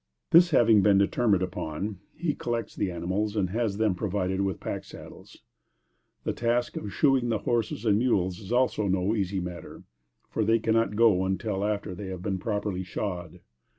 [0.31, 4.83] This having been determined upon, he collects the animals and has them provided with pack
[4.83, 5.37] saddles.
[6.23, 9.83] The task of shoeing the horses and mules is also no easy matter,
[10.27, 13.41] for they cannot go until after they have been properly shod.